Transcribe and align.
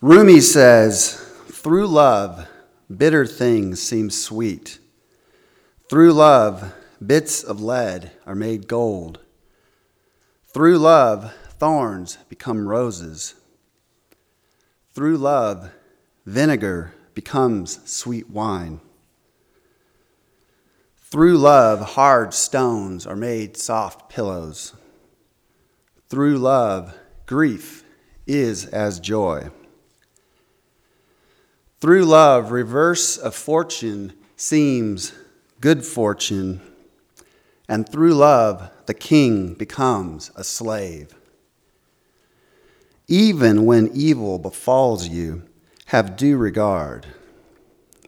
Rumi 0.00 0.40
says, 0.40 1.14
through 1.50 1.88
love, 1.88 2.46
bitter 2.94 3.26
things 3.26 3.82
seem 3.82 4.10
sweet. 4.10 4.78
Through 5.90 6.12
love, 6.12 6.72
bits 7.04 7.42
of 7.42 7.60
lead 7.60 8.12
are 8.24 8.36
made 8.36 8.68
gold. 8.68 9.18
Through 10.54 10.78
love, 10.78 11.34
thorns 11.58 12.16
become 12.28 12.68
roses. 12.68 13.34
Through 14.92 15.16
love, 15.16 15.72
vinegar 16.24 16.94
becomes 17.14 17.80
sweet 17.90 18.30
wine. 18.30 18.80
Through 20.96 21.38
love, 21.38 21.80
hard 21.80 22.32
stones 22.34 23.04
are 23.04 23.16
made 23.16 23.56
soft 23.56 24.08
pillows. 24.08 24.74
Through 26.08 26.38
love, 26.38 26.96
grief 27.26 27.82
is 28.28 28.64
as 28.66 29.00
joy. 29.00 29.50
Through 31.80 32.06
love, 32.06 32.50
reverse 32.50 33.16
of 33.16 33.36
fortune 33.36 34.12
seems 34.36 35.12
good 35.60 35.84
fortune. 35.84 36.60
And 37.68 37.88
through 37.88 38.14
love, 38.14 38.70
the 38.86 38.94
king 38.94 39.54
becomes 39.54 40.32
a 40.34 40.42
slave. 40.42 41.14
Even 43.06 43.64
when 43.64 43.90
evil 43.94 44.40
befalls 44.40 45.06
you, 45.08 45.44
have 45.86 46.16
due 46.16 46.36
regard. 46.36 47.06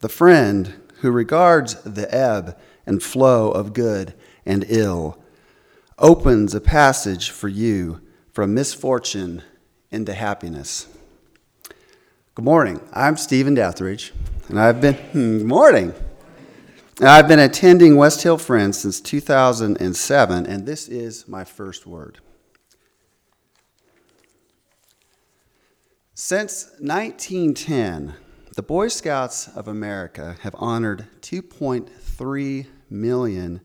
The 0.00 0.10
friend 0.10 0.74
who 1.00 1.10
regards 1.10 1.74
the 1.82 2.14
ebb 2.14 2.58
and 2.84 3.02
flow 3.02 3.50
of 3.50 3.72
good 3.72 4.12
and 4.44 4.66
ill 4.68 5.18
opens 5.98 6.54
a 6.54 6.60
passage 6.60 7.30
for 7.30 7.48
you 7.48 8.02
from 8.30 8.52
misfortune 8.52 9.42
into 9.90 10.12
happiness. 10.12 10.86
Good 12.36 12.44
morning. 12.44 12.80
I'm 12.92 13.16
Stephen 13.16 13.54
Deathridge, 13.54 14.10
and 14.48 14.58
I've 14.58 14.80
been 14.80 14.94
hmm, 15.12 15.46
morning. 15.46 15.94
I've 17.00 17.28
been 17.28 17.38
attending 17.38 17.94
West 17.94 18.24
Hill 18.24 18.38
Friends 18.38 18.76
since 18.76 19.00
2007, 19.00 20.44
and 20.44 20.66
this 20.66 20.88
is 20.88 21.28
my 21.28 21.44
first 21.44 21.86
word. 21.86 22.18
Since 26.14 26.72
1910, 26.80 28.14
the 28.56 28.62
Boy 28.62 28.88
Scouts 28.88 29.46
of 29.54 29.68
America 29.68 30.34
have 30.40 30.56
honored 30.58 31.06
2.3 31.20 32.66
million 32.90 33.60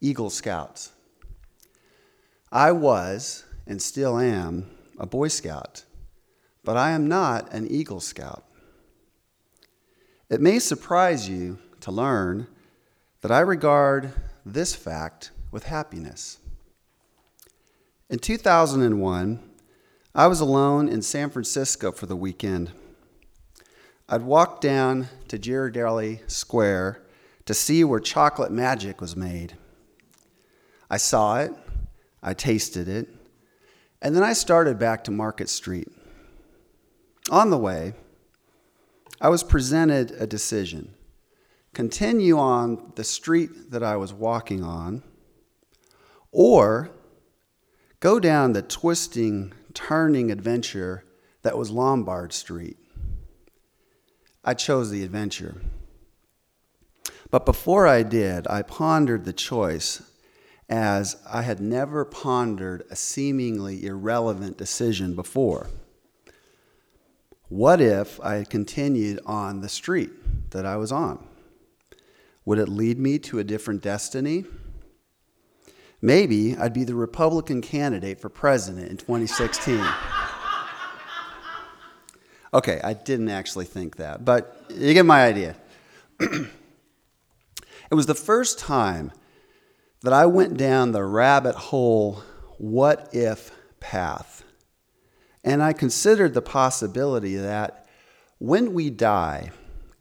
Eagle 0.00 0.30
Scouts. 0.30 0.92
I 2.50 2.72
was, 2.72 3.44
and 3.66 3.82
still 3.82 4.18
am, 4.18 4.70
a 4.98 5.04
Boy 5.04 5.28
Scout, 5.28 5.84
but 6.64 6.76
I 6.76 6.90
am 6.90 7.06
not 7.06 7.52
an 7.52 7.66
Eagle 7.70 8.00
Scout. 8.00 8.44
It 10.30 10.40
may 10.40 10.58
surprise 10.58 11.28
you 11.28 11.58
to 11.80 11.92
learn 11.92 12.46
that 13.20 13.30
I 13.30 13.40
regard 13.40 14.12
this 14.44 14.74
fact 14.74 15.30
with 15.50 15.64
happiness. 15.64 16.38
In 18.10 18.18
2001, 18.18 19.42
I 20.14 20.26
was 20.26 20.40
alone 20.40 20.88
in 20.88 21.02
San 21.02 21.30
Francisco 21.30 21.92
for 21.92 22.06
the 22.06 22.16
weekend. 22.16 22.72
I'd 24.08 24.22
walked 24.22 24.62
down 24.62 25.08
to 25.28 25.38
Ghirardelli 25.38 26.30
Square 26.30 27.02
to 27.46 27.54
see 27.54 27.84
where 27.84 28.00
chocolate 28.00 28.52
magic 28.52 29.00
was 29.00 29.16
made. 29.16 29.56
I 30.90 30.96
saw 30.96 31.40
it, 31.40 31.52
I 32.22 32.34
tasted 32.34 32.88
it, 32.88 33.08
and 34.00 34.14
then 34.14 34.22
I 34.22 34.32
started 34.32 34.78
back 34.78 35.04
to 35.04 35.10
Market 35.10 35.48
Street. 35.48 35.88
On 37.30 37.50
the 37.50 37.58
way, 37.58 37.94
I 39.20 39.28
was 39.28 39.42
presented 39.42 40.10
a 40.12 40.26
decision 40.26 40.94
continue 41.72 42.38
on 42.38 42.92
the 42.94 43.02
street 43.02 43.72
that 43.72 43.82
I 43.82 43.96
was 43.96 44.12
walking 44.12 44.62
on, 44.62 45.02
or 46.30 46.90
go 47.98 48.20
down 48.20 48.52
the 48.52 48.62
twisting, 48.62 49.52
turning 49.74 50.30
adventure 50.30 51.02
that 51.42 51.58
was 51.58 51.70
Lombard 51.70 52.32
Street. 52.32 52.76
I 54.44 54.54
chose 54.54 54.90
the 54.90 55.02
adventure. 55.02 55.60
But 57.30 57.44
before 57.44 57.88
I 57.88 58.04
did, 58.04 58.46
I 58.46 58.62
pondered 58.62 59.24
the 59.24 59.32
choice 59.32 60.02
as 60.68 61.16
I 61.28 61.42
had 61.42 61.60
never 61.60 62.04
pondered 62.04 62.84
a 62.90 62.96
seemingly 62.96 63.84
irrelevant 63.84 64.56
decision 64.56 65.16
before. 65.16 65.66
What 67.54 67.80
if 67.80 68.20
I 68.20 68.34
had 68.34 68.50
continued 68.50 69.20
on 69.24 69.60
the 69.60 69.68
street 69.68 70.10
that 70.50 70.66
I 70.66 70.76
was 70.76 70.90
on? 70.90 71.24
Would 72.44 72.58
it 72.58 72.68
lead 72.68 72.98
me 72.98 73.20
to 73.20 73.38
a 73.38 73.44
different 73.44 73.80
destiny? 73.80 74.44
Maybe 76.02 76.56
I'd 76.56 76.72
be 76.72 76.82
the 76.82 76.96
Republican 76.96 77.62
candidate 77.62 78.18
for 78.18 78.28
president 78.28 78.88
in 78.88 78.96
2016. 78.96 79.76
okay, 82.54 82.80
I 82.82 82.92
didn't 82.92 83.28
actually 83.28 83.66
think 83.66 83.98
that, 83.98 84.24
but 84.24 84.64
you 84.68 84.92
get 84.92 85.06
my 85.06 85.24
idea. 85.24 85.54
it 86.18 86.50
was 87.92 88.06
the 88.06 88.16
first 88.16 88.58
time 88.58 89.12
that 90.02 90.12
I 90.12 90.26
went 90.26 90.56
down 90.56 90.90
the 90.90 91.04
rabbit 91.04 91.54
hole 91.54 92.20
what 92.58 93.14
if 93.14 93.52
path. 93.78 94.43
And 95.44 95.62
I 95.62 95.74
considered 95.74 96.32
the 96.32 96.42
possibility 96.42 97.36
that 97.36 97.86
when 98.38 98.72
we 98.72 98.88
die, 98.90 99.52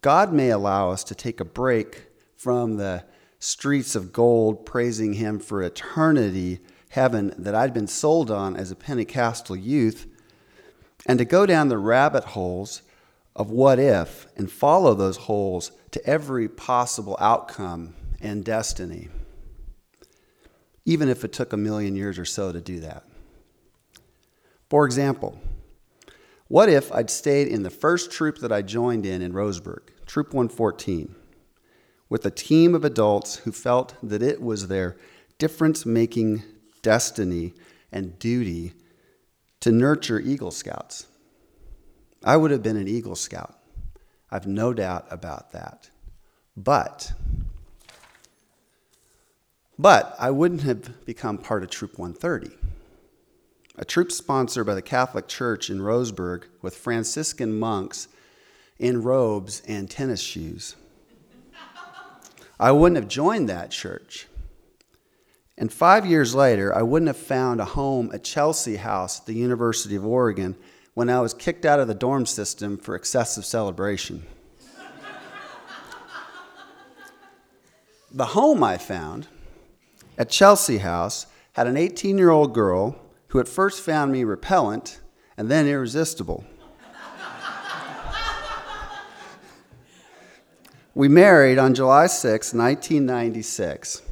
God 0.02 0.34
may 0.34 0.50
allow 0.50 0.90
us 0.90 1.04
to 1.06 1.16
take 1.16 1.40
a 1.40 1.46
break 1.46 2.08
from 2.38 2.78
the 2.78 3.04
streets 3.40 3.94
of 3.94 4.14
gold, 4.14 4.66
praising 4.66 5.14
him 5.14 5.40
for 5.40 5.62
eternity, 5.62 6.60
heaven 6.90 7.34
that 7.38 7.54
I'd 7.54 7.74
been 7.74 7.88
sold 7.88 8.32
on 8.32 8.56
as 8.56 8.72
a 8.72 8.76
Pentecostal 8.76 9.58
youth, 9.58 10.08
and 11.06 11.20
to 11.20 11.26
go 11.26 11.46
down 11.46 11.68
the 11.68 11.78
rabbit 11.78 12.24
holes 12.24 12.82
of 13.36 13.52
what 13.52 13.80
if 13.80 14.28
and 14.38 14.50
follow 14.50 14.94
those 14.94 15.18
holes 15.18 15.72
to 15.92 16.06
every 16.06 16.48
possible 16.48 17.18
outcome 17.20 17.96
and 18.22 18.46
destiny, 18.46 19.10
even 20.86 21.10
if 21.10 21.26
it 21.26 21.34
took 21.34 21.52
a 21.52 21.58
million 21.58 21.96
years 21.96 22.18
or 22.18 22.26
so 22.26 22.54
to 22.54 22.62
do 22.62 22.80
that. 22.80 23.04
For 24.74 24.88
example, 24.88 25.40
what 26.48 26.68
if 26.68 26.92
I'd 26.92 27.12
stayed 27.12 27.48
in 27.48 27.62
the 27.62 27.70
first 27.70 28.10
troop 28.10 28.40
that 28.40 28.52
I 28.52 28.64
joined 28.64 29.06
in 29.06 29.22
in 29.22 29.32
Roseburg, 29.32 29.90
Troop 30.08 30.34
114? 30.34 31.14
with 32.10 32.26
a 32.26 32.32
team 32.32 32.74
of 32.74 32.84
adults 32.84 33.36
who 33.36 33.52
felt 33.52 33.94
that 34.02 34.24
it 34.24 34.42
was 34.42 34.70
their 34.70 34.98
difference 35.38 35.86
making 35.86 36.42
destiny 36.82 37.54
and 37.92 38.18
duty 38.18 38.74
to 39.60 39.72
nurture 39.72 40.20
Eagle 40.20 40.50
Scouts. 40.50 41.06
I 42.24 42.36
would 42.36 42.50
have 42.50 42.64
been 42.64 42.78
an 42.78 42.88
Eagle 42.88 43.16
Scout. 43.16 43.56
I've 44.32 44.48
no 44.48 44.74
doubt 44.74 45.06
about 45.12 45.52
that. 45.52 45.92
But, 46.58 47.14
but 49.78 50.16
I 50.18 50.32
wouldn't 50.32 50.64
have 50.64 51.06
become 51.06 51.38
part 51.38 51.62
of 51.62 51.70
Troop 51.70 52.00
130, 52.00 52.58
a 53.78 53.86
troop 53.86 54.12
sponsored 54.12 54.66
by 54.66 54.76
the 54.76 54.82
Catholic 54.82 55.28
Church 55.28 55.70
in 55.70 55.80
Roseburg 55.80 56.44
with 56.62 56.76
Franciscan 56.76 57.58
monks 57.58 58.08
in 58.78 59.02
robes 59.02 59.62
and 59.68 59.90
tennis 59.90 60.22
shoes. 60.22 60.76
I 62.60 62.72
wouldn't 62.72 62.98
have 62.98 63.08
joined 63.08 63.50
that 63.50 63.72
church. 63.72 64.28
And 65.58 65.72
five 65.72 66.06
years 66.06 66.34
later, 66.34 66.76
I 66.76 66.82
wouldn't 66.82 67.08
have 67.08 67.18
found 67.18 67.60
a 67.60 67.66
home 67.66 68.12
at 68.14 68.24
Chelsea 68.24 68.78
House 68.78 69.20
at 69.20 69.26
the 69.26 69.34
University 69.34 69.96
of 69.96 70.06
Oregon 70.06 70.56
when 70.94 71.10
I 71.10 71.20
was 71.22 71.34
kicked 71.34 71.66
out 71.66 71.80
of 71.80 71.88
the 71.88 71.96
dorm 71.96 72.26
system 72.26 72.78
for 72.78 72.96
excessive 72.96 73.46
celebration. 73.46 74.24
the 78.12 78.26
home 78.26 78.64
I 78.64 78.78
found 78.78 79.28
at 80.18 80.30
Chelsea 80.30 80.78
House 80.78 81.26
had 81.54 81.66
an 81.66 81.78
18 81.78 82.18
year 82.18 82.30
old 82.30 82.54
girl 82.54 82.96
who 83.34 83.40
at 83.40 83.48
first 83.48 83.82
found 83.82 84.12
me 84.12 84.24
repellent 84.24 85.02
and 85.38 85.50
then 85.50 85.66
irresistible. 85.66 86.46
We 90.94 91.08
married 91.08 91.58
on 91.58 91.74
July 91.74 92.06
6, 92.06 92.54
1996. 92.54 94.04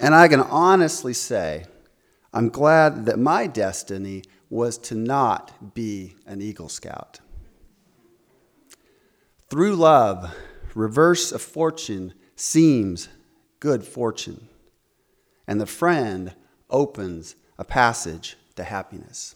And 0.00 0.14
I 0.14 0.28
can 0.28 0.40
honestly 0.40 1.12
say, 1.12 1.66
I'm 2.32 2.48
glad 2.48 3.04
that 3.04 3.18
my 3.18 3.46
destiny 3.46 4.22
was 4.48 4.78
to 4.78 4.94
not 4.94 5.74
be 5.74 6.16
an 6.26 6.40
Eagle 6.40 6.70
Scout. 6.70 7.20
Through 9.50 9.76
love, 9.76 10.34
reverse 10.74 11.32
of 11.32 11.42
fortune 11.42 12.14
seems 12.34 13.10
good 13.60 13.84
fortune, 13.84 14.48
and 15.46 15.60
the 15.60 15.66
friend 15.66 16.34
opens 16.70 17.36
a 17.58 17.64
passage 17.64 18.36
to 18.56 18.64
happiness. 18.64 19.34